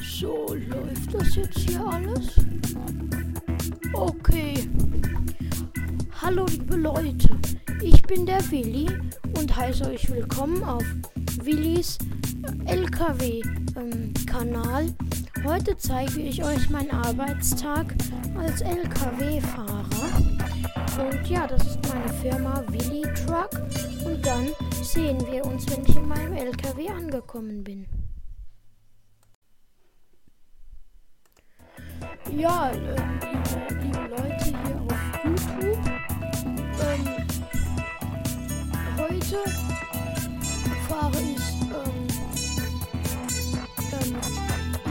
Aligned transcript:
So, 0.00 0.54
läuft 0.54 1.12
das 1.12 1.34
jetzt 1.34 1.58
hier 1.58 1.84
alles? 1.84 2.36
Okay. 3.92 4.68
Hallo 6.22 6.46
liebe 6.46 6.76
Leute, 6.76 7.28
ich 7.82 8.00
bin 8.02 8.26
der 8.26 8.48
Willi 8.52 8.86
und 9.36 9.56
heiße 9.56 9.90
euch 9.90 10.08
willkommen 10.08 10.62
auf 10.62 10.84
Willis 11.42 11.98
LKW-Kanal. 12.66 13.34
Ähm, 14.84 14.94
Heute 15.44 15.76
zeige 15.76 16.20
ich 16.20 16.44
euch 16.44 16.70
meinen 16.70 16.90
Arbeitstag 16.92 17.94
als 18.36 18.60
LKW-Fahrer. 18.60 19.84
Und 20.98 21.28
ja, 21.28 21.46
das 21.46 21.64
ist 21.66 21.78
meine 21.88 22.08
Firma 22.20 22.62
Willy 22.68 23.02
Truck. 23.14 23.50
Und 24.04 24.24
dann 24.26 24.48
sehen 24.98 25.24
wir 25.30 25.44
uns, 25.44 25.64
wenn 25.70 25.84
ich 25.84 25.96
in 25.96 26.08
meinem 26.08 26.32
LKW 26.32 26.88
angekommen 26.88 27.62
bin. 27.62 27.86
Ja, 32.36 32.70
äh, 32.70 32.76
liebe, 32.76 33.74
liebe, 33.80 34.04
Leute 34.08 34.44
hier 34.44 34.76
auf 34.88 35.24
YouTube. 35.24 35.82
Ähm, 36.82 37.02
heute 38.98 39.38
fahre 40.88 41.20
ich 41.34 41.46
ähm, 41.78 41.98
ähm, 43.92 44.16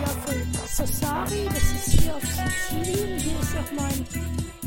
ja, 0.02 0.08
von 0.24 0.38
Sassari, 0.68 1.46
das 1.46 1.68
ist 1.80 2.02
hier 2.02 2.16
auf 2.16 2.24
Sizilien. 2.24 3.20
Hier 3.20 3.40
ist 3.42 3.58
auch 3.58 3.72
mein, 3.76 4.08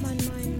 mein, 0.03 0.19
mein, 0.29 0.59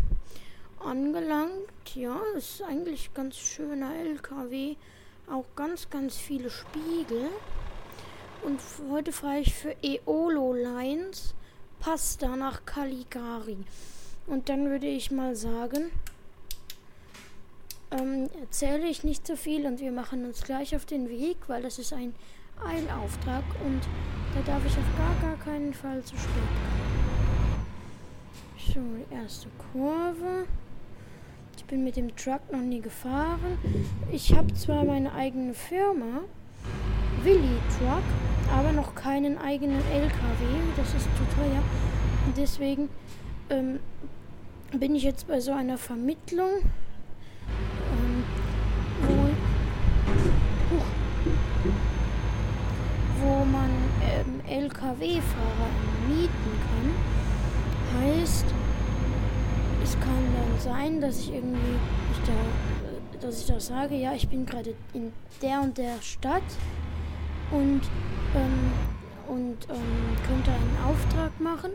angelangt. 0.85 1.95
Ja, 1.95 2.19
ist 2.35 2.61
eigentlich 2.63 3.13
ganz 3.13 3.37
schöner 3.37 3.95
LKW. 3.95 4.75
Auch 5.29 5.45
ganz, 5.55 5.89
ganz 5.89 6.17
viele 6.17 6.49
Spiegel. 6.49 7.29
Und 8.43 8.59
heute 8.89 9.11
fahre 9.11 9.39
ich 9.39 9.53
für 9.53 9.75
Eolo 9.83 10.53
Lines 10.53 11.35
Pasta 11.79 12.35
nach 12.35 12.65
Caligari. 12.65 13.57
Und 14.27 14.49
dann 14.49 14.69
würde 14.69 14.87
ich 14.87 15.11
mal 15.11 15.35
sagen, 15.35 15.91
ähm, 17.91 18.29
erzähle 18.39 18.87
ich 18.87 19.03
nicht 19.03 19.27
so 19.27 19.35
viel 19.35 19.65
und 19.65 19.79
wir 19.79 19.91
machen 19.91 20.25
uns 20.25 20.43
gleich 20.43 20.75
auf 20.75 20.85
den 20.85 21.09
Weg, 21.09 21.37
weil 21.47 21.61
das 21.61 21.79
ist 21.79 21.93
ein 21.93 22.13
Eilauftrag 22.63 23.43
und 23.65 23.81
da 24.35 24.41
darf 24.43 24.65
ich 24.65 24.73
auf 24.77 24.97
gar, 24.97 25.29
gar 25.29 25.37
keinen 25.43 25.73
Fall 25.73 26.01
zu 26.03 26.15
spät 26.15 26.31
kommen. 26.35 26.91
So, 28.57 28.79
die 28.79 29.13
erste 29.13 29.47
Kurve. 29.73 30.45
Bin 31.71 31.85
mit 31.85 31.95
dem 31.95 32.13
Truck 32.17 32.41
noch 32.51 32.59
nie 32.59 32.81
gefahren. 32.81 33.57
Ich 34.11 34.35
habe 34.35 34.53
zwar 34.55 34.83
meine 34.83 35.13
eigene 35.13 35.53
Firma, 35.53 36.25
Willy 37.23 37.57
Truck, 37.79 38.03
aber 38.53 38.73
noch 38.73 38.93
keinen 38.93 39.37
eigenen 39.37 39.79
LKW. 39.89 40.43
Das 40.75 40.89
ist 40.89 41.07
zu 41.15 41.23
teuer. 41.33 41.63
Deswegen 42.35 42.89
ähm, 43.49 43.79
bin 44.77 44.95
ich 44.95 45.03
jetzt 45.03 45.29
bei 45.29 45.39
so 45.39 45.53
einer 45.53 45.77
Vermittlung, 45.77 46.49
ähm, 47.93 48.23
wo, 49.03 50.75
huch, 50.75 50.85
wo 53.21 53.45
man 53.45 53.71
ähm, 54.03 54.41
LKW-Fahrer 54.45 55.69
mieten 56.09 56.51
kann. 56.67 58.03
Heißt, 58.03 58.45
es 59.91 59.99
kann 59.99 60.25
dann 60.33 60.59
sein, 60.59 61.01
dass 61.01 61.19
ich 61.19 61.33
irgendwie 61.33 61.77
da, 62.25 63.27
dass 63.27 63.41
ich 63.41 63.47
da 63.47 63.59
sage, 63.59 63.95
ja, 63.95 64.13
ich 64.13 64.27
bin 64.29 64.45
gerade 64.45 64.73
in 64.93 65.11
der 65.41 65.61
und 65.61 65.77
der 65.77 66.01
Stadt 66.01 66.43
und 67.51 67.81
ähm, 68.35 68.71
und 69.27 69.57
ähm, 69.69 70.17
könnte 70.27 70.51
einen 70.51 70.77
Auftrag 70.87 71.31
machen 71.39 71.71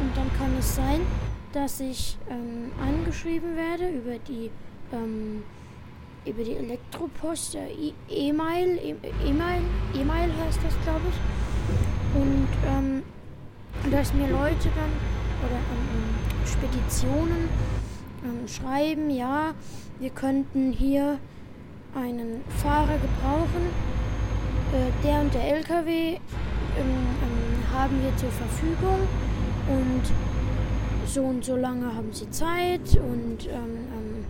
und 0.00 0.16
dann 0.16 0.30
kann 0.38 0.56
es 0.58 0.74
sein, 0.74 1.00
dass 1.52 1.80
ich 1.80 2.16
ähm, 2.30 2.72
angeschrieben 2.82 3.56
werde 3.56 3.88
über 3.90 4.18
die 4.26 4.50
ähm, 4.92 5.42
über 6.24 6.42
die 6.42 6.56
Elektropost, 6.56 7.56
äh, 7.56 7.92
E-Mail, 8.08 8.78
E-Mail, 9.26 9.62
E-Mail 9.94 10.32
heißt 10.46 10.60
das, 10.64 10.74
glaube 10.82 11.02
ich. 11.10 12.18
Und 12.18 12.48
ähm, 12.66 13.02
dass 13.90 14.14
mir 14.14 14.28
Leute 14.28 14.70
dann 14.74 14.92
oder 15.44 15.56
ähm, 15.56 16.33
Speditionen 16.46 17.48
ähm, 18.24 18.48
schreiben, 18.48 19.10
ja, 19.10 19.52
wir 19.98 20.10
könnten 20.10 20.72
hier 20.72 21.18
einen 21.94 22.42
Fahrer 22.62 22.98
gebrauchen. 22.98 23.70
Äh, 24.72 25.06
der 25.06 25.20
und 25.20 25.34
der 25.34 25.56
LKW 25.56 25.90
ähm, 25.90 26.18
ähm, 26.76 27.78
haben 27.78 28.02
wir 28.02 28.16
zur 28.16 28.30
Verfügung 28.30 29.06
und 29.68 30.02
so 31.06 31.22
und 31.22 31.44
so 31.44 31.56
lange 31.56 31.86
haben 31.94 32.12
sie 32.12 32.28
Zeit 32.30 32.96
und 32.96 33.46
ähm, 33.46 33.86
ähm 33.94 34.24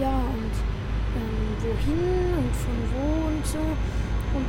ja, 0.00 0.10
und 0.10 0.54
ähm, 1.16 1.56
wohin 1.60 2.38
und 2.38 2.54
von 2.56 2.78
wo 2.92 3.26
und 3.28 3.46
so. 3.46 3.58
Und 3.58 4.46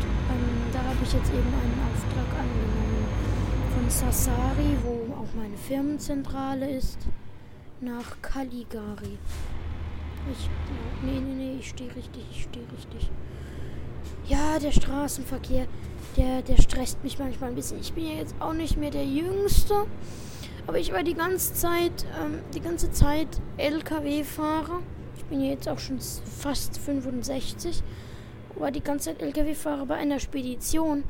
da 0.74 0.80
habe 0.80 0.98
ich 1.04 1.14
jetzt 1.14 1.30
eben 1.30 1.54
einen 1.54 1.80
Auftrag 1.86 2.30
angenommen 2.40 3.06
von 3.74 3.90
Sassari, 3.90 4.76
wo 4.84 5.05
meine 5.36 5.58
Firmenzentrale 5.58 6.70
ist, 6.70 7.00
nach 7.82 8.22
Caligari. 8.22 9.18
Ich, 10.32 10.50
nee, 11.04 11.20
nee, 11.20 11.36
nee, 11.36 11.58
ich 11.60 11.70
stehe 11.70 11.94
richtig, 11.96 12.24
ich 12.32 12.44
stehe 12.44 12.66
richtig. 12.72 13.12
Ja, 14.28 14.58
der 14.60 14.72
Straßenverkehr, 14.72 15.68
der, 16.18 16.42
der 16.42 16.62
stresst 16.62 17.04
mich 17.04 17.20
manchmal 17.20 17.50
ein 17.50 17.56
bisschen. 17.56 17.80
Ich 17.80 17.94
bin 17.94 18.08
ja 18.08 18.14
jetzt 18.14 18.36
auch 18.40 18.54
nicht 18.54 18.78
mehr 18.78 18.92
der 18.92 19.06
Jüngste, 19.06 19.86
aber 20.66 20.80
ich 20.80 20.92
war 20.92 21.04
die 21.04 21.14
ganze 21.14 21.54
Zeit, 21.54 22.06
ähm, 22.20 22.40
die 22.54 22.62
ganze 22.62 22.92
Zeit 22.92 23.28
LKW-Fahrer 23.58 24.82
bin 25.30 25.42
jetzt 25.42 25.68
auch 25.68 25.80
schon 25.80 26.00
fast 26.00 26.78
65, 26.80 27.84
war 28.56 28.72
die 28.72 28.82
ganze 28.82 29.10
Zeit 29.10 29.22
LKW-Fahrer 29.22 29.86
bei 29.86 29.96
einer 29.96 30.20
Spedition 30.20 31.04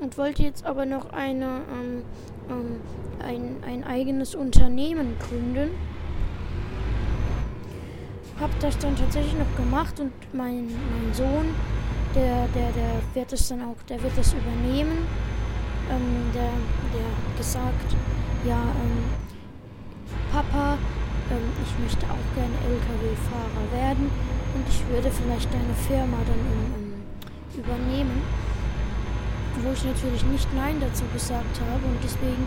und 0.00 0.16
wollte 0.18 0.42
jetzt 0.42 0.64
aber 0.64 0.86
noch 0.86 1.12
eine, 1.12 1.44
ähm, 1.70 2.02
ähm, 2.48 2.80
ein, 3.22 3.56
ein 3.66 3.84
eigenes 3.84 4.34
Unternehmen 4.34 5.16
gründen. 5.18 5.70
Hab 8.40 8.58
das 8.60 8.78
dann 8.78 8.96
tatsächlich 8.96 9.34
noch 9.34 9.56
gemacht 9.56 10.00
und 10.00 10.12
mein, 10.32 10.66
mein 10.66 11.12
Sohn, 11.12 11.54
der, 12.14 12.48
der, 12.54 12.72
der 12.72 13.14
wird 13.14 13.32
es 13.32 13.48
dann 13.48 13.62
auch, 13.62 13.76
der 13.88 14.02
wird 14.02 14.16
das 14.16 14.32
übernehmen. 14.32 15.06
Ähm, 15.90 16.30
der, 16.34 16.42
der 16.42 17.04
hat 17.04 17.36
gesagt, 17.36 17.96
ja, 18.46 18.62
ähm, 18.62 19.04
Papa, 20.32 20.78
ähm, 21.30 21.52
ich 21.62 21.84
möchte 21.84 22.06
auch 22.06 22.34
gerne 22.34 22.54
Lkw-Fahrer 22.64 23.82
werden 23.82 24.10
und 24.54 24.64
ich 24.68 24.88
würde 24.88 25.10
vielleicht 25.10 25.52
deine 25.52 25.74
Firma 25.86 26.16
dann 26.26 26.40
um, 26.40 26.90
übernehmen. 27.58 28.22
Wo 29.62 29.72
ich 29.72 29.84
natürlich 29.84 30.24
nicht 30.24 30.48
Nein 30.54 30.76
dazu 30.80 31.04
gesagt 31.12 31.60
habe 31.60 31.84
und 31.84 31.98
deswegen 32.02 32.46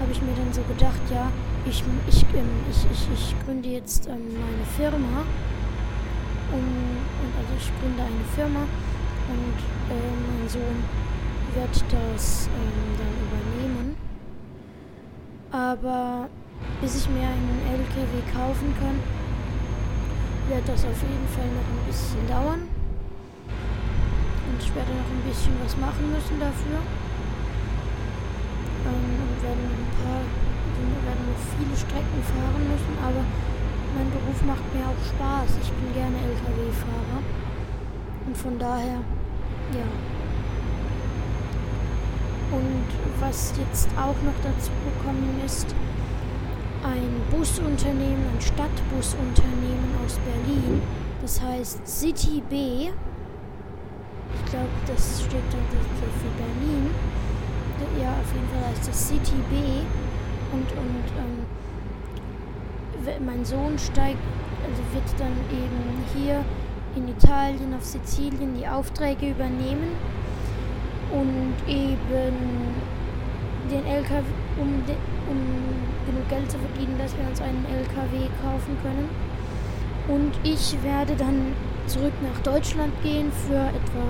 habe 0.00 0.12
ich 0.12 0.22
mir 0.22 0.34
dann 0.34 0.52
so 0.52 0.62
gedacht, 0.62 1.00
ja, 1.10 1.30
ich, 1.66 1.82
ich, 2.06 2.22
ähm, 2.34 2.48
ich, 2.70 2.86
ich, 2.90 3.08
ich 3.12 3.34
gründe 3.44 3.68
jetzt 3.68 4.06
ähm, 4.06 4.32
meine 4.32 4.64
Firma 4.76 5.24
und, 6.52 7.04
und, 7.20 7.32
also 7.36 7.52
ich 7.58 7.70
gründe 7.80 8.02
eine 8.02 8.24
Firma 8.34 8.60
und 9.28 9.58
äh, 9.92 10.12
mein 10.24 10.48
Sohn 10.48 10.84
wird 11.54 11.84
das 11.92 12.48
ähm, 12.48 12.96
dann 12.96 13.14
übernehmen. 13.26 13.96
Aber 15.50 16.28
bis 16.80 16.96
ich 16.96 17.08
mir 17.10 17.26
einen 17.26 17.60
LKW 17.68 18.32
kaufen 18.32 18.74
kann, 18.80 18.98
wird 20.48 20.68
das 20.68 20.84
auf 20.84 21.02
jeden 21.02 21.28
Fall 21.28 21.46
noch 21.46 21.68
ein 21.68 21.86
bisschen 21.86 22.26
dauern. 22.26 22.77
Und 24.58 24.64
ich 24.64 24.74
werde 24.74 24.90
noch 24.90 25.06
ein 25.06 25.22
bisschen 25.22 25.54
was 25.62 25.76
machen 25.78 26.10
müssen 26.10 26.34
dafür. 26.40 26.82
Ähm, 28.82 29.14
und 29.22 29.38
werden 29.38 29.70
ein 29.70 29.86
paar, 30.02 30.18
werden 30.18 31.24
noch 31.30 31.42
viele 31.54 31.76
Strecken 31.78 32.20
fahren 32.26 32.66
müssen, 32.66 32.94
aber 32.98 33.22
mein 33.94 34.10
Beruf 34.10 34.42
macht 34.42 34.66
mir 34.74 34.82
auch 34.82 34.98
Spaß. 34.98 35.62
Ich 35.62 35.70
bin 35.70 35.94
gerne 35.94 36.18
LKW-Fahrer. 36.18 37.22
von 38.34 38.58
daher, 38.58 38.98
ja. 39.78 39.88
Und 42.50 42.88
was 43.20 43.54
jetzt 43.58 43.88
auch 43.94 44.18
noch 44.26 44.38
dazu 44.42 44.72
gekommen 44.90 45.40
ist, 45.46 45.72
ein 46.82 47.22
Busunternehmen, 47.30 48.26
ein 48.34 48.40
Stadtbusunternehmen 48.40 49.94
aus 50.04 50.18
Berlin, 50.26 50.82
das 51.22 51.40
heißt 51.40 51.86
City 51.86 52.42
B. 52.50 52.90
Ich 54.34 54.50
glaube, 54.50 54.68
das 54.86 55.20
steht 55.22 55.48
da 55.50 55.58
für 55.58 56.30
Berlin. 56.36 56.90
Ja, 58.00 58.10
auf 58.20 58.32
jeden 58.34 58.48
Fall 58.48 58.64
heißt 58.70 58.88
das 58.88 59.08
City 59.08 59.38
B. 59.50 59.54
Und, 60.52 60.70
und 60.72 61.04
ähm, 61.18 61.46
mein 63.24 63.44
Sohn 63.44 63.78
steigt, 63.78 64.18
also 64.64 64.82
wird 64.92 65.04
dann 65.18 65.32
eben 65.50 66.04
hier 66.14 66.44
in 66.96 67.08
Italien, 67.08 67.74
auf 67.74 67.84
Sizilien 67.84 68.54
die 68.58 68.66
Aufträge 68.66 69.30
übernehmen 69.30 69.92
und 71.12 71.54
eben 71.66 72.74
den 73.70 73.86
LKW, 73.86 74.24
um, 74.58 74.82
de, 74.86 74.94
um 75.28 75.38
genug 76.06 76.28
Geld 76.28 76.50
zu 76.50 76.58
verdienen, 76.58 76.98
dass 76.98 77.16
wir 77.16 77.26
uns 77.28 77.40
einen 77.40 77.64
LKW 77.66 78.28
kaufen 78.42 78.76
können. 78.82 79.08
Und 80.08 80.32
ich 80.42 80.76
werde 80.82 81.14
dann 81.14 81.52
zurück 81.88 82.12
nach 82.22 82.40
Deutschland 82.42 82.92
gehen 83.02 83.32
für 83.46 83.56
etwa 83.56 84.04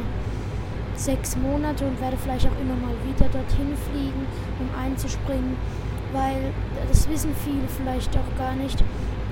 sechs 0.95 1.37
Monate 1.37 1.87
und 1.87 2.01
werde 2.01 2.17
vielleicht 2.17 2.47
auch 2.47 2.61
immer 2.61 2.75
mal 2.75 2.95
wieder 3.07 3.29
dorthin 3.29 3.77
fliegen, 3.91 4.27
um 4.59 4.69
einzuspringen, 4.83 5.57
weil 6.13 6.53
das 6.89 7.09
wissen 7.09 7.33
viele 7.45 7.69
vielleicht 7.69 8.17
auch 8.17 8.39
gar 8.39 8.55
nicht. 8.55 8.83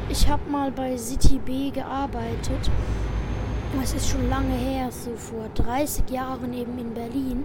Ich 0.09 0.29
habe 0.29 0.49
mal 0.49 0.71
bei 0.71 0.97
City 0.97 1.41
B 1.45 1.71
gearbeitet. 1.71 2.71
Es 3.83 3.93
ist 3.93 4.09
schon 4.09 4.29
lange 4.31 4.55
her, 4.55 4.91
so 4.93 5.11
vor 5.17 5.49
30 5.55 6.09
Jahren 6.11 6.55
eben 6.55 6.79
in 6.79 6.95
Berlin. 6.95 7.45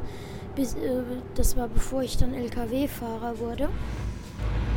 Bis, 0.56 0.76
äh, 0.76 1.02
das 1.36 1.58
war 1.58 1.68
bevor 1.68 2.04
ich 2.04 2.18
dann 2.18 2.34
LKW-Fahrer 2.34 3.40
wurde. 3.40 3.70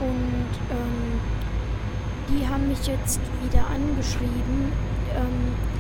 Und 0.01 0.53
ähm, 0.71 1.21
die 2.29 2.47
haben 2.49 2.69
mich 2.69 2.87
jetzt 2.87 3.21
wieder 3.45 3.65
angeschrieben, 3.67 4.73
ähm, 5.15 5.74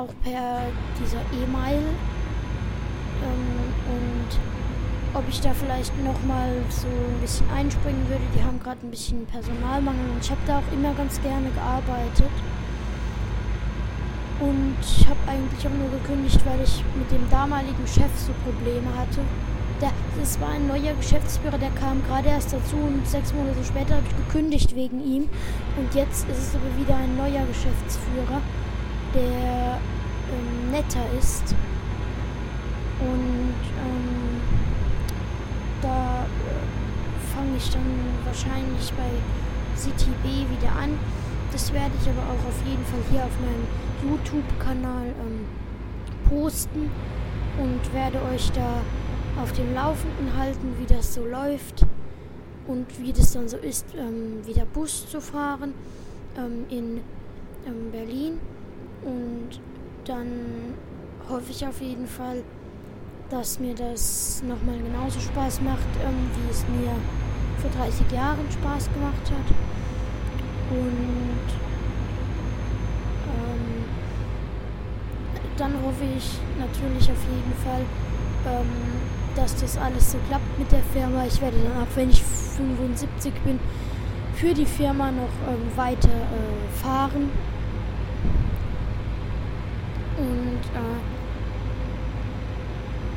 auch 0.00 0.14
per 0.24 0.62
dieser 0.98 1.20
E-Mail. 1.32 1.82
Ähm, 3.22 3.60
und 3.92 4.40
ob 5.12 5.28
ich 5.28 5.40
da 5.40 5.52
vielleicht 5.52 5.92
nochmal 6.02 6.50
so 6.68 6.86
ein 6.86 7.20
bisschen 7.20 7.48
einspringen 7.50 8.08
würde. 8.08 8.22
Die 8.34 8.42
haben 8.42 8.60
gerade 8.60 8.86
ein 8.86 8.90
bisschen 8.90 9.26
Personalmangel 9.26 10.10
und 10.14 10.24
ich 10.24 10.30
habe 10.30 10.40
da 10.46 10.58
auch 10.58 10.72
immer 10.72 10.94
ganz 10.94 11.20
gerne 11.20 11.50
gearbeitet. 11.50 12.30
Und 14.40 14.76
ich 14.80 15.06
habe 15.06 15.18
eigentlich 15.26 15.66
auch 15.66 15.76
nur 15.76 15.90
gekündigt, 15.90 16.40
weil 16.46 16.62
ich 16.64 16.82
mit 16.96 17.10
dem 17.10 17.28
damaligen 17.28 17.86
Chef 17.86 18.10
so 18.16 18.32
Probleme 18.44 18.88
hatte. 18.96 19.20
Der, 19.82 19.92
das 20.18 20.40
war 20.40 20.50
ein 20.50 20.66
neuer 20.66 20.94
Geschäftsführer, 20.94 21.58
der 21.58 21.70
kam 21.70 22.02
gerade 22.04 22.28
erst 22.28 22.52
dazu 22.52 22.76
und 22.76 23.06
sechs 23.06 23.34
Monate 23.34 23.64
später 23.64 23.96
habe 23.96 24.06
ich 24.06 24.16
gekündigt 24.16 24.74
wegen 24.76 25.02
ihm. 25.04 25.28
Und 25.76 25.94
jetzt 25.94 26.28
ist 26.28 26.38
es 26.38 26.54
aber 26.54 26.70
wieder 26.78 26.96
ein 26.96 27.16
neuer 27.16 27.44
Geschäftsführer, 27.46 28.40
der 29.14 29.78
ähm, 30.32 30.70
netter 30.70 31.04
ist. 31.18 31.54
Und 33.00 33.54
ähm, 33.84 34.40
da 35.82 36.24
äh, 36.24 37.34
fange 37.34 37.56
ich 37.56 37.70
dann 37.70 37.82
wahrscheinlich 38.24 38.92
bei 38.92 39.10
CTB 39.76 40.50
wieder 40.50 40.72
an. 40.76 40.98
Das 41.52 41.72
werde 41.72 41.92
ich 42.00 42.08
aber 42.08 42.22
auch 42.22 42.48
auf 42.48 42.66
jeden 42.66 42.84
Fall 42.84 43.00
hier 43.10 43.24
auf 43.24 43.36
meinem 43.40 44.12
YouTube-Kanal 44.12 45.06
ähm, 45.06 45.46
posten 46.28 46.90
und 47.58 47.94
werde 47.94 48.20
euch 48.32 48.50
da 48.52 48.80
auf 49.42 49.52
dem 49.52 49.74
Laufenden 49.74 50.36
halten, 50.36 50.74
wie 50.78 50.86
das 50.86 51.14
so 51.14 51.24
läuft 51.24 51.86
und 52.66 52.86
wie 53.00 53.12
das 53.12 53.32
dann 53.32 53.48
so 53.48 53.56
ist, 53.56 53.86
ähm, 53.96 54.46
wieder 54.46 54.64
Bus 54.66 55.08
zu 55.08 55.20
fahren 55.20 55.74
ähm, 56.36 56.66
in 56.70 57.00
ähm, 57.66 57.90
Berlin. 57.90 58.38
Und 59.02 59.60
dann 60.04 60.74
hoffe 61.28 61.50
ich 61.50 61.66
auf 61.66 61.80
jeden 61.80 62.06
Fall, 62.06 62.42
dass 63.30 63.58
mir 63.60 63.74
das 63.74 64.42
nochmal 64.46 64.78
genauso 64.78 65.20
Spaß 65.20 65.60
macht, 65.62 65.88
ähm, 66.04 66.30
wie 66.34 66.50
es 66.50 66.64
mir 66.68 66.92
vor 67.60 67.70
30 67.70 68.10
Jahren 68.12 68.50
Spaß 68.50 68.92
gemacht 68.92 69.30
hat. 69.30 69.54
Und 70.70 71.60
dann 75.60 75.74
hoffe 75.84 76.04
ich 76.16 76.38
natürlich 76.58 77.10
auf 77.10 77.22
jeden 77.28 77.54
Fall, 77.62 77.82
ähm, 78.46 78.66
dass 79.36 79.54
das 79.56 79.76
alles 79.76 80.12
so 80.12 80.18
klappt 80.28 80.58
mit 80.58 80.72
der 80.72 80.82
Firma. 80.94 81.24
Ich 81.26 81.40
werde 81.42 81.56
dann 81.62 81.82
auch, 81.82 81.96
wenn 81.96 82.08
ich 82.08 82.22
75 82.22 83.32
bin, 83.44 83.60
für 84.34 84.54
die 84.54 84.64
Firma 84.64 85.10
noch 85.10 85.28
ähm, 85.48 85.76
weiter 85.76 86.08
äh, 86.08 86.82
fahren. 86.82 87.30
Und 90.20 90.60
äh, 90.76 91.00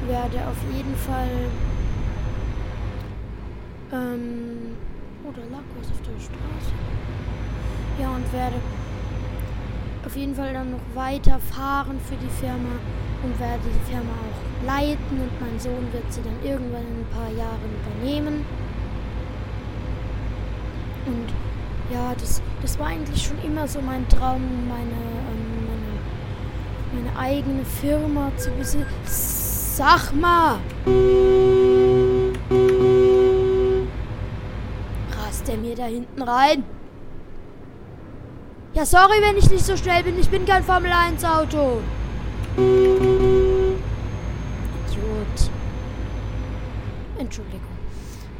werde 0.08 0.48
auf 0.48 0.58
jeden 0.74 0.96
Fall. 0.96 1.50
Ähm, 3.92 4.76
oh, 5.24 5.32
lag 5.52 5.64
was 5.78 5.92
auf 5.92 6.02
der 6.02 6.20
Straße. 6.20 6.74
Ja, 8.00 8.10
und 8.16 8.34
werde 8.34 8.56
auf 10.06 10.16
jeden 10.16 10.36
Fall 10.36 10.54
dann 10.54 10.72
noch 10.72 10.96
weiter 10.96 11.40
fahren 11.40 12.00
für 12.08 12.16
die 12.16 12.30
Firma 12.30 12.80
und 13.24 13.40
werde 13.40 13.64
die 13.64 13.92
Firma 13.92 14.12
auch 14.12 14.66
leiten 14.66 15.20
und 15.20 15.42
mein 15.42 15.60
Sohn 15.60 15.88
wird 15.92 16.12
sie 16.12 16.22
dann 16.22 16.38
irgendwann 16.44 16.82
in 16.82 17.00
ein 17.00 17.08
paar 17.12 17.32
Jahren 17.32 17.72
übernehmen. 17.82 18.46
Und 21.06 21.30
ja, 21.92 22.14
das, 22.20 22.42
das 22.62 22.80
war 22.80 22.88
eigentlich 22.88 23.24
schon 23.24 23.42
immer 23.44 23.68
so 23.68 23.82
mein 23.82 24.08
Traum, 24.10 24.42
meine, 24.68 25.00
ähm, 25.32 25.43
meine, 26.94 27.18
eigene 27.18 27.66
Firma 27.66 28.32
zu 28.38 28.52
besitzen. 28.52 28.86
Sag 29.06 30.14
mal! 30.14 30.60
Rast 35.18 35.48
der 35.48 35.58
mir 35.58 35.76
da 35.76 35.86
hinten 35.86 36.22
rein? 36.22 36.64
Ja, 38.74 38.86
sorry, 38.86 39.22
wenn 39.22 39.38
ich 39.38 39.50
nicht 39.50 39.66
so 39.66 39.78
schnell 39.78 40.04
bin. 40.04 40.20
Ich 40.20 40.30
bin 40.30 40.46
kein 40.46 40.64
Formel 40.64 40.92
1 40.92 41.24
Auto. 41.26 41.82
Idiot. 42.58 42.98
Entschuldigung. 47.20 47.62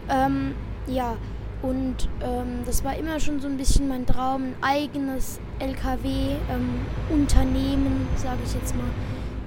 Ähm, 0.10 0.56
ja. 0.88 1.16
Und 1.64 2.08
ähm, 2.22 2.60
das 2.66 2.84
war 2.84 2.96
immer 2.96 3.20
schon 3.20 3.40
so 3.40 3.48
ein 3.48 3.58
bisschen 3.58 3.88
mein 3.88 4.06
Traum, 4.06 4.44
ein 4.44 4.54
eigenes 4.62 5.40
LKW-Unternehmen, 5.60 7.86
ähm, 7.86 8.08
sage 8.16 8.42
ich 8.46 8.54
jetzt 8.54 8.76
mal, 8.76 8.86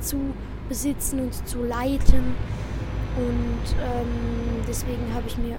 zu 0.01 0.19
besitzen 0.69 1.21
und 1.21 1.33
zu 1.47 1.63
leiten. 1.63 2.35
Und 3.17 3.77
ähm, 3.81 4.65
deswegen 4.67 5.15
habe 5.15 5.29
ich 5.29 5.39
mir 5.39 5.57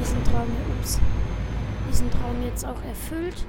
diesen 0.00 0.24
Traum, 0.24 0.48
ups, 0.78 0.98
diesen 1.90 2.10
Traum 2.10 2.42
jetzt 2.44 2.64
auch 2.64 2.82
erfüllt 2.88 3.44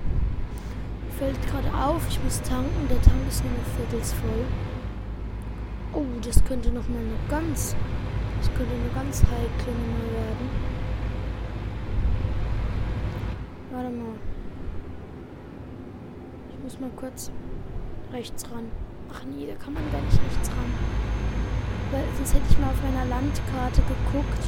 fällt 1.21 1.37
gerade 1.47 1.71
auf, 1.77 2.01
ich 2.09 2.19
muss 2.23 2.41
tanken. 2.41 2.87
Der 2.89 2.99
Tank 3.03 3.21
ist 3.29 3.43
nur 3.43 3.53
noch 3.53 3.69
viertels 3.77 4.11
voll. 4.13 4.43
Oh, 5.93 6.05
das 6.25 6.43
könnte 6.45 6.71
noch 6.71 6.89
mal 6.89 6.97
eine 6.97 7.13
ganz, 7.29 7.75
das 8.39 8.47
könnte 8.55 8.73
eine 8.73 8.89
ganz 8.95 9.21
heikle 9.21 9.71
Nummer 9.71 10.09
werden. 10.17 10.49
Warte 13.71 13.89
mal. 13.89 14.15
Ich 16.49 16.63
muss 16.63 16.79
mal 16.79 16.89
kurz 16.95 17.31
rechts 18.11 18.45
ran. 18.51 18.65
Ach 19.13 19.23
nee, 19.25 19.47
da 19.47 19.55
kann 19.63 19.73
man 19.73 19.83
gar 19.91 20.01
nicht 20.01 20.19
rechts 20.21 20.49
ran. 20.49 20.71
Weil 21.91 22.03
sonst 22.17 22.33
hätte 22.33 22.45
ich 22.49 22.57
mal 22.59 22.69
auf 22.69 22.81
meiner 22.83 23.05
Landkarte 23.05 23.81
geguckt. 23.81 24.43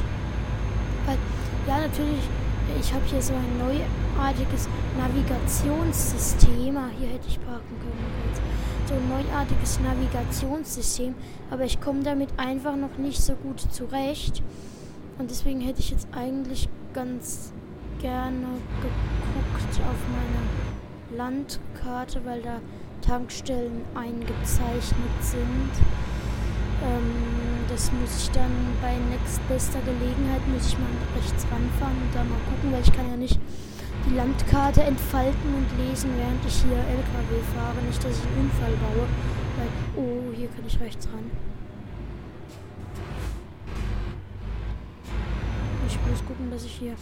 Weil, 1.06 1.18
ja, 1.66 1.80
natürlich 1.86 2.28
ich 2.80 2.92
habe 2.92 3.04
hier 3.06 3.22
so 3.22 3.34
ein 3.34 3.58
neuartiges 3.58 4.68
Navigationssystem. 4.98 6.76
Ah, 6.76 6.88
hier 6.98 7.08
hätte 7.08 7.28
ich 7.28 7.38
parken 7.44 7.76
können. 7.78 8.04
So 8.86 8.94
ein 8.94 9.08
neuartiges 9.08 9.80
Navigationssystem. 9.80 11.14
Aber 11.50 11.64
ich 11.64 11.80
komme 11.80 12.02
damit 12.02 12.30
einfach 12.36 12.76
noch 12.76 12.96
nicht 12.98 13.20
so 13.20 13.34
gut 13.34 13.60
zurecht. 13.60 14.42
Und 15.18 15.30
deswegen 15.30 15.60
hätte 15.60 15.80
ich 15.80 15.90
jetzt 15.90 16.08
eigentlich 16.12 16.68
ganz 16.92 17.52
gerne 18.00 18.46
geguckt 18.82 19.13
auf 19.80 20.00
meiner 20.10 21.18
Landkarte, 21.18 22.20
weil 22.24 22.42
da 22.42 22.60
Tankstellen 23.02 23.82
eingezeichnet 23.94 25.16
sind. 25.20 25.72
Ähm, 26.82 27.64
das 27.68 27.90
muss 27.92 28.22
ich 28.22 28.30
dann 28.30 28.50
bei 28.80 28.94
nächstbester 29.10 29.80
Gelegenheit, 29.80 30.46
muss 30.48 30.68
ich 30.68 30.78
mal 30.78 30.88
rechts 31.16 31.44
ranfahren 31.50 31.96
und 31.96 32.14
da 32.14 32.24
mal 32.24 32.40
gucken, 32.50 32.72
weil 32.72 32.82
ich 32.82 32.92
kann 32.92 33.10
ja 33.10 33.16
nicht 33.16 33.38
die 34.08 34.14
Landkarte 34.14 34.82
entfalten 34.82 35.54
und 35.54 35.66
lesen, 35.78 36.10
während 36.16 36.44
ich 36.46 36.62
hier 36.62 36.76
LKW 36.76 37.40
fahre. 37.54 37.82
Nicht, 37.86 38.02
dass 38.04 38.18
ich 38.18 38.26
einen 38.26 38.46
Unfall 38.46 38.72
baue, 38.76 39.06
weil 39.56 39.68
Oh, 39.96 40.32
hier 40.34 40.48
kann 40.48 40.64
ich 40.66 40.80
rechts 40.80 41.06
ran. 41.06 41.30
Ich 45.86 45.98
muss 46.10 46.24
gucken, 46.26 46.50
dass 46.50 46.64
ich 46.64 46.72
hier, 46.72 46.94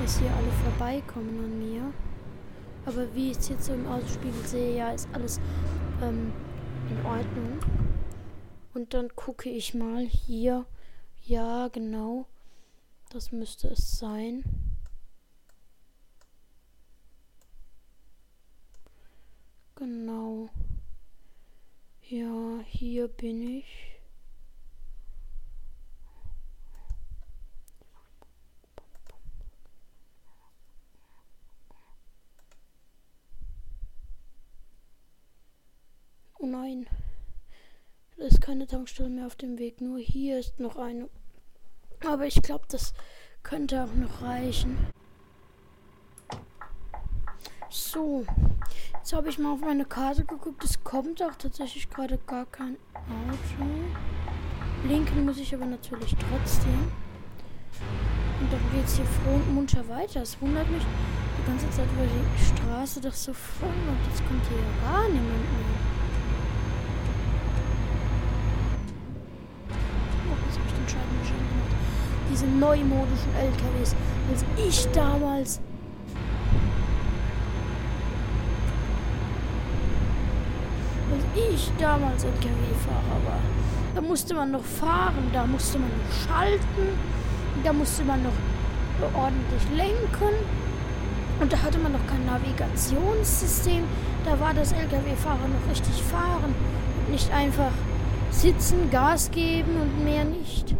dass 0.00 0.18
hier 0.18 0.34
alle 0.34 0.50
vorbeikommen 0.52 1.38
an 1.44 1.58
mir. 1.58 1.92
Aber 2.86 3.14
wie 3.14 3.32
ich 3.32 3.38
es 3.38 3.50
jetzt 3.50 3.64
so 3.64 3.74
im 3.74 3.86
Außenspiegel 3.86 4.46
sehe, 4.46 4.76
ja, 4.76 4.92
ist 4.92 5.08
alles 5.12 5.38
ähm, 6.02 6.32
in 6.88 7.04
Ordnung. 7.04 7.58
Und 8.72 8.94
dann 8.94 9.14
gucke 9.14 9.50
ich 9.50 9.74
mal 9.74 10.06
hier. 10.06 10.64
Ja, 11.24 11.68
genau. 11.68 12.26
Das 13.10 13.30
müsste 13.30 13.68
es 13.68 13.98
sein. 13.98 14.42
Genau. 19.74 20.48
Ja, 22.08 22.60
hier 22.66 23.08
bin 23.08 23.58
ich. 23.58 23.89
Oh 36.42 36.46
nein. 36.46 36.86
Da 38.16 38.24
ist 38.24 38.40
keine 38.40 38.66
Tankstelle 38.66 39.10
mehr 39.10 39.26
auf 39.26 39.36
dem 39.36 39.58
Weg. 39.58 39.82
Nur 39.82 39.98
hier 39.98 40.38
ist 40.38 40.58
noch 40.58 40.76
eine. 40.76 41.10
Aber 42.06 42.26
ich 42.26 42.40
glaube, 42.40 42.64
das 42.68 42.94
könnte 43.42 43.84
auch 43.84 43.92
noch 43.92 44.22
reichen. 44.22 44.78
So. 47.68 48.24
Jetzt 48.94 49.12
habe 49.12 49.28
ich 49.28 49.38
mal 49.38 49.52
auf 49.52 49.60
meine 49.60 49.84
Karte 49.84 50.24
geguckt. 50.24 50.64
Es 50.64 50.82
kommt 50.82 51.22
auch 51.22 51.34
tatsächlich 51.34 51.90
gerade 51.90 52.16
gar 52.26 52.46
kein 52.46 52.78
Auto. 52.94 53.66
Blinken 54.82 55.26
muss 55.26 55.36
ich 55.36 55.54
aber 55.54 55.66
natürlich 55.66 56.16
trotzdem. 56.16 56.90
Und 58.40 58.50
dann 58.50 58.72
geht 58.72 58.86
es 58.86 58.96
hier 58.96 59.04
froh 59.04 59.34
und 59.34 59.54
munter 59.54 59.86
weiter. 59.90 60.22
Es 60.22 60.40
wundert 60.40 60.70
mich 60.70 60.82
die 60.82 61.46
ganze 61.46 61.68
Zeit, 61.68 61.88
weil 61.98 62.08
die 62.08 62.44
Straße 62.44 63.02
doch 63.02 63.12
so 63.12 63.34
voll 63.34 63.68
und 63.68 64.10
jetzt 64.10 64.26
kommt 64.26 64.42
hier 64.46 64.56
gar 64.82 65.06
niemand 65.06 65.28
mehr. 65.28 65.89
Diese 72.30 72.46
neumodischen 72.46 73.34
LKWs. 73.34 73.94
Als 74.30 74.44
ich 74.56 74.88
damals 74.92 75.60
als 81.12 81.24
ich 81.34 81.70
damals 81.78 82.24
LKW-Fahrer 82.24 83.24
war, 83.26 83.40
da 83.94 84.00
musste 84.00 84.34
man 84.34 84.52
noch 84.52 84.62
fahren, 84.62 85.30
da 85.32 85.44
musste 85.44 85.78
man 85.78 85.88
noch 85.88 86.28
schalten, 86.28 86.98
da 87.64 87.72
musste 87.72 88.04
man 88.04 88.22
noch 88.22 88.32
ordentlich 89.14 89.62
lenken 89.76 90.34
und 91.40 91.52
da 91.52 91.60
hatte 91.62 91.78
man 91.78 91.92
noch 91.92 92.06
kein 92.06 92.24
Navigationssystem. 92.26 93.82
Da 94.24 94.38
war 94.38 94.54
das 94.54 94.72
LKW-Fahrer 94.72 95.48
noch 95.48 95.70
richtig 95.70 96.02
fahren 96.02 96.54
nicht 97.10 97.32
einfach 97.32 97.72
sitzen, 98.30 98.90
Gas 98.90 99.30
geben 99.30 99.76
und 99.80 100.04
mehr 100.04 100.24
nicht. 100.24 100.74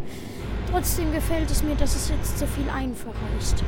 Trotzdem 0.71 1.13
gefällt 1.13 1.51
es 1.51 1.63
mir, 1.65 1.75
dass 1.75 1.97
es 1.97 2.11
jetzt 2.11 2.39
so 2.39 2.47
viel 2.47 2.69
einfacher 2.71 3.15
ist. 3.39 3.59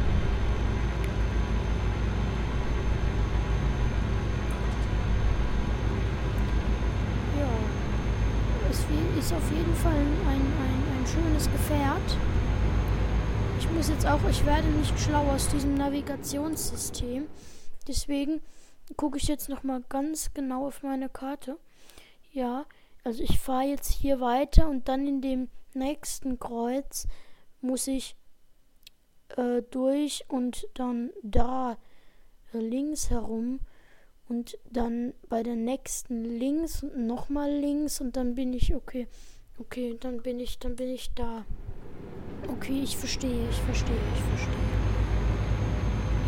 Ja, 7.38 7.48
es 8.70 8.78
ist 9.18 9.32
auf 9.32 9.50
jeden 9.50 9.74
Fall 9.74 9.92
ein, 9.92 10.16
ein, 10.28 11.00
ein 11.00 11.06
schönes 11.06 11.50
Gefährt. 11.50 12.16
Ich 13.58 13.68
muss 13.70 13.88
jetzt 13.88 14.06
auch, 14.06 14.20
ich 14.30 14.46
werde 14.46 14.68
nicht 14.68 14.98
schlau 14.98 15.24
aus 15.32 15.48
diesem 15.48 15.74
Navigationssystem. 15.74 17.26
Deswegen 17.88 18.40
gucke 18.96 19.18
ich 19.18 19.26
jetzt 19.26 19.48
nochmal 19.48 19.82
ganz 19.88 20.32
genau 20.34 20.68
auf 20.68 20.84
meine 20.84 21.08
Karte. 21.08 21.58
Ja, 22.32 22.64
also 23.02 23.22
ich 23.22 23.40
fahre 23.40 23.64
jetzt 23.64 23.90
hier 23.90 24.20
weiter 24.20 24.68
und 24.68 24.88
dann 24.88 25.06
in 25.08 25.20
dem 25.20 25.48
nächsten 25.74 26.38
Kreuz 26.38 27.06
muss 27.60 27.86
ich 27.86 28.16
äh, 29.36 29.62
durch 29.70 30.24
und 30.28 30.68
dann 30.74 31.10
da 31.22 31.78
äh, 32.52 32.58
links 32.58 33.10
herum 33.10 33.60
und 34.28 34.58
dann 34.70 35.14
bei 35.28 35.42
der 35.42 35.56
nächsten 35.56 36.24
links 36.24 36.82
und 36.82 37.06
nochmal 37.06 37.50
links 37.50 38.00
und 38.00 38.16
dann 38.16 38.34
bin 38.34 38.52
ich 38.52 38.74
okay. 38.74 39.06
Okay, 39.58 39.96
dann 40.00 40.22
bin 40.22 40.40
ich, 40.40 40.58
dann 40.58 40.76
bin 40.76 40.88
ich 40.88 41.12
da. 41.14 41.44
Okay, 42.48 42.80
ich 42.82 42.96
verstehe, 42.96 43.48
ich 43.48 43.56
verstehe, 43.56 43.96
ich 44.14 44.22
verstehe. 44.22 44.54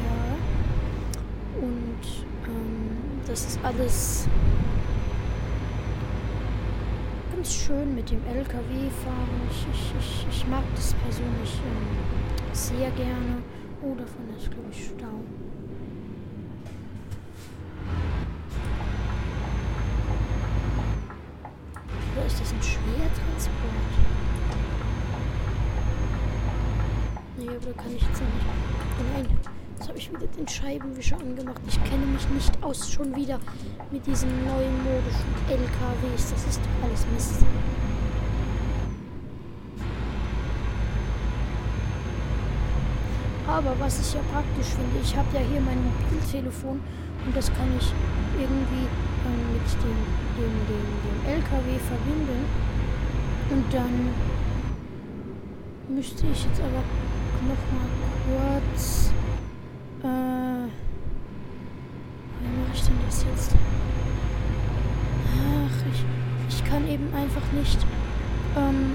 Ja. 0.05 1.63
Und 1.63 2.27
ähm, 2.47 3.21
das 3.27 3.47
ist 3.47 3.65
alles 3.65 4.29
ganz 7.45 7.57
schön 7.57 7.95
mit 7.95 8.11
dem 8.11 8.25
LKW 8.27 8.89
fahren. 9.05 9.41
Ich, 9.51 9.67
ich, 9.71 9.93
ich, 9.99 10.27
ich 10.31 10.47
mag 10.49 10.63
das 10.75 10.95
persönlich 10.95 11.61
ähm, 11.61 12.55
sehr 12.55 12.91
gerne. 12.93 13.43
Oh, 13.83 13.95
davon 13.95 14.35
ist, 14.35 14.51
glaube 14.51 14.69
ich, 14.71 14.85
Stau. 14.87 15.21
Oder 22.17 22.27
ist 22.27 22.41
das 22.41 22.51
ein 22.51 22.63
Schwertransport? 22.63 23.93
Nee, 27.37 27.49
aber 27.49 27.59
da 27.59 27.83
kann 27.83 27.95
ich 27.95 28.03
jetzt 28.03 28.23
nicht. 28.23 28.47
Nein. 29.13 29.54
Habe 29.95 30.03
ich 30.03 30.11
wieder 30.11 30.27
den 30.27 30.49
Scheibenwischer 30.49 31.17
angemacht. 31.21 31.61
Ich 31.69 31.85
kenne 31.85 32.05
mich 32.07 32.29
nicht 32.31 32.65
aus 32.65 32.91
schon 32.91 33.15
wieder 33.15 33.39
mit 33.93 34.05
diesen 34.05 34.29
neuen 34.45 34.75
modischen 34.83 35.31
LKWs. 35.49 36.33
Das 36.33 36.45
ist 36.47 36.61
alles 36.83 37.07
Mist. 37.15 37.47
Aber 43.47 43.73
was 43.79 44.01
ich 44.01 44.15
ja 44.15 44.21
praktisch 44.33 44.75
finde, 44.75 44.99
ich 45.01 45.17
habe 45.17 45.29
ja 45.33 45.43
hier 45.49 45.61
mein 45.61 45.79
Mobiltelefon 45.85 46.81
und 47.27 47.37
das 47.37 47.47
kann 47.55 47.71
ich 47.79 47.93
irgendwie 48.35 48.89
ähm, 48.91 49.53
mit 49.53 49.63
dem, 49.79 49.95
dem, 50.35 50.55
dem, 50.67 50.87
dem 51.05 51.35
LKW 51.35 51.79
verbinden. 51.79 52.45
Und 53.49 53.73
dann 53.73 54.09
müsste 55.89 56.27
ich 56.27 56.47
jetzt 56.47 56.61
aber 56.61 56.83
noch 57.47 57.63
mal 57.71 58.61
kurz 58.67 59.15
äh, 60.05 60.69
wie 62.41 62.59
mache 62.61 62.75
ich 62.75 62.83
denn 62.83 62.99
das 63.07 63.25
jetzt? 63.25 63.57
Ach, 65.33 65.87
ich, 65.91 66.05
ich 66.55 66.65
kann 66.65 66.84
eben 66.95 67.13
einfach 67.13 67.43
nicht 67.53 67.79
ähm, 68.57 68.95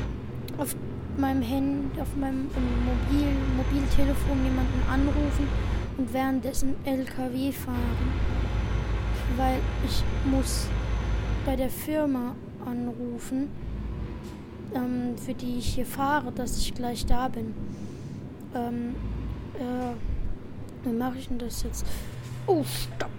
auf 0.57 0.75
meinem 1.17 1.41
Handy, 1.41 1.99
auf 1.99 2.15
meinem 2.15 2.49
ähm, 2.55 2.85
Mobil, 2.85 3.27
Mobiltelefon 3.57 4.43
jemanden 4.43 4.81
anrufen 4.89 5.47
und 5.97 6.13
währenddessen 6.13 6.75
LKW 6.85 7.51
fahren. 7.51 7.97
Weil 9.35 9.59
ich 9.85 10.03
muss 10.31 10.67
bei 11.45 11.55
der 11.55 11.69
Firma 11.69 12.35
anrufen, 12.65 13.49
ähm, 14.73 15.17
für 15.17 15.33
die 15.33 15.57
ich 15.57 15.75
hier 15.75 15.85
fahre, 15.85 16.31
dass 16.31 16.57
ich 16.57 16.73
gleich 16.73 17.05
da 17.05 17.27
bin. 17.27 17.53
Ähm, 18.55 18.95
äh, 19.55 20.87
wie 20.87 20.93
mache 20.93 21.17
ich 21.17 21.27
denn 21.27 21.39
das 21.39 21.63
jetzt? 21.63 21.85
Oh, 22.47 22.63
stopp. 22.63 23.18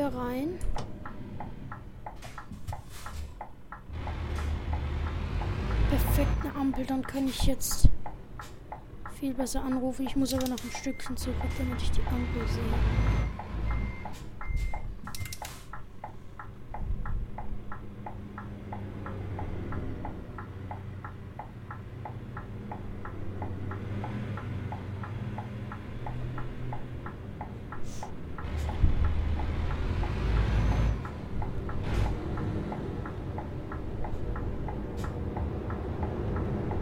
Hier 0.00 0.18
rein. 0.18 0.58
Perfekt, 5.90 6.28
eine 6.42 6.54
Ampel. 6.54 6.86
Dann 6.86 7.02
kann 7.02 7.28
ich 7.28 7.42
jetzt 7.42 7.88
viel 9.18 9.34
besser 9.34 9.62
anrufen. 9.62 10.06
Ich 10.06 10.16
muss 10.16 10.32
aber 10.32 10.48
noch 10.48 10.62
ein 10.64 10.70
Stückchen 10.70 11.16
zurück, 11.16 11.36
damit 11.58 11.82
ich 11.82 11.90
die 11.90 12.02
Ampel 12.02 12.48
sehe. 12.48 12.62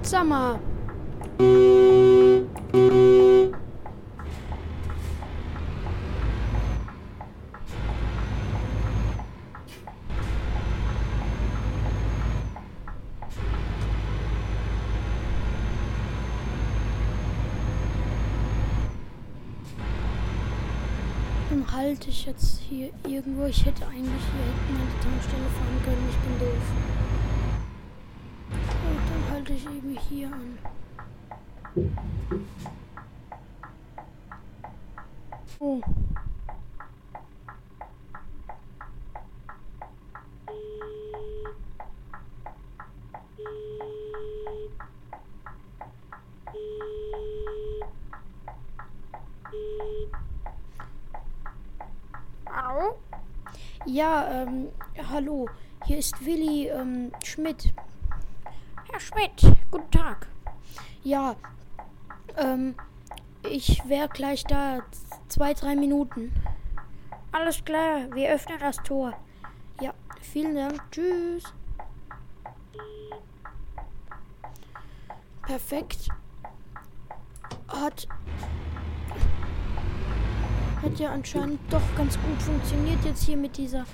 Sommer. 0.09 0.59
Dann 21.51 21.67
halte 21.89 22.11
ich 22.11 22.27
jetzt 22.27 22.61
hier 22.69 22.91
irgendwo. 23.07 23.47
Ich 23.47 23.65
hätte 23.65 23.87
eigentlich 23.87 24.05
hier 24.05 24.45
hinten 24.45 24.77
an 24.77 24.89
die 24.93 25.01
Tankstelle 25.09 25.49
fahren 25.57 25.83
können. 25.85 26.09
Ich 26.11 26.17
bin 26.19 26.39
doof 26.39 26.63
halte 29.31 29.53
ich 29.53 29.65
eben 29.67 29.97
hier 30.09 30.29
an. 30.29 30.59
Oh. 35.61 35.81
Hallo? 52.61 52.97
Ja, 53.99 54.31
ähm, 54.31 54.69
hallo. 55.11 55.49
Hier 55.85 55.99
ist 55.99 56.25
Willi 56.25 56.69
ähm, 56.69 57.11
Schmidt. 57.25 57.75
Herr 58.93 59.01
Schmidt, 59.01 59.57
guten 59.73 59.91
Tag. 59.91 60.29
Ja, 61.03 61.35
ähm, 62.37 62.77
ich 63.43 63.83
wäre 63.89 64.09
gleich 64.09 64.45
da. 64.45 64.83
Zwei, 65.27 65.53
drei 65.53 65.75
Minuten. 65.75 66.33
Alles 67.33 67.65
klar, 67.65 68.03
wir 68.15 68.31
öffnen 68.31 68.61
das 68.61 68.77
Tor. 68.85 69.15
Ja, 69.81 69.93
vielen 70.21 70.55
Dank. 70.55 70.81
Tschüss. 70.93 71.43
Perfekt. 75.43 76.09
Hat. 77.67 78.07
Hat 80.83 80.99
ja 80.99 81.11
anscheinend 81.11 81.59
doch 81.71 81.83
ganz 81.97 82.15
gut 82.15 82.41
funktioniert 82.41 83.05
jetzt 83.05 83.25
hier 83.25 83.37
mit 83.37 83.57
dieser, 83.57 83.85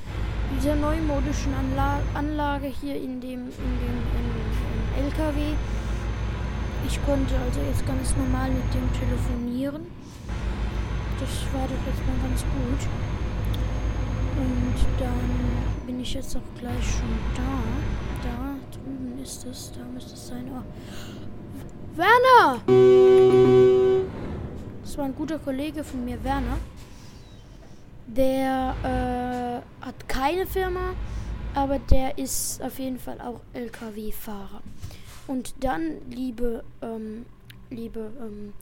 dieser 0.57 0.77
neumodischen 0.77 1.55
Anla 1.55 2.01
Anlage 2.13 2.67
hier 2.67 2.97
in 2.97 3.21
dem, 3.21 3.47
in 3.47 3.75
dem, 3.81 3.97
in, 4.99 5.07
LKW. 5.07 5.41
Ich 6.87 7.05
konnte 7.07 7.35
also 7.39 7.61
jetzt 7.61 7.87
ganz 7.87 8.15
normal 8.17 8.51
mit 8.51 8.75
dem 8.75 8.93
telefonieren. 8.93 9.87
Das 11.19 11.31
war 11.55 11.67
doch 11.67 11.87
jetzt 11.87 12.07
mal 12.07 12.29
ganz 12.29 12.43
gut. 12.43 12.89
Und 14.37 14.75
dann 15.01 15.87
bin 15.87 16.01
ich 16.01 16.13
jetzt 16.15 16.37
auch 16.37 16.61
gleich 16.61 16.85
schon 16.85 17.19
da. 17.35 18.29
Da 18.29 18.57
drüben 18.73 19.23
ist 19.23 19.47
es. 19.47 19.73
Da 19.73 19.81
müsste 19.93 20.13
es 20.15 20.29
sein. 20.29 20.51
Oh. 20.51 20.63
Werner! 21.97 23.74
War 24.97 25.07
ein 25.07 25.15
guter 25.17 25.41
Kollege 25.41 25.83
von 25.83 26.05
mir, 26.05 26.23
Werner. 26.23 26.57
Der 28.07 28.77
äh, 28.85 29.85
hat 29.85 30.09
keine 30.09 30.47
Firma, 30.47 30.95
aber 31.53 31.81
der 31.81 32.17
ist 32.17 32.63
auf 32.63 32.79
jeden 32.79 33.01
Fall 33.01 33.21
auch 33.21 33.41
LKW-Fahrer. 33.55 34.63
Und 35.27 35.55
dann, 35.61 35.97
liebe, 36.11 36.63
ähm, 36.81 37.27
liebe, 37.71 38.13
ähm, 38.21 38.53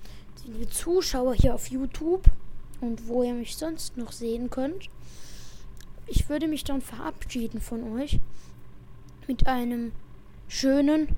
liebe 0.47 0.71
Zuschauer 0.71 1.35
hier 1.35 1.55
auf 1.55 1.66
YouTube 1.66 2.25
und 2.81 3.09
wo 3.09 3.23
ihr 3.23 3.35
mich 3.35 3.57
sonst 3.57 3.99
noch 3.99 4.12
sehen 4.12 4.49
könnt, 4.49 4.88
ich 6.07 6.31
würde 6.31 6.49
mich 6.49 6.64
dann 6.64 6.81
verabschieden 6.81 7.61
von 7.61 7.99
euch 7.99 8.21
mit 9.27 9.47
einem 9.47 9.92
schönen 10.49 11.09